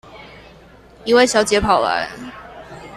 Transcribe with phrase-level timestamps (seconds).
[1.05, 2.09] 一位小姐跑來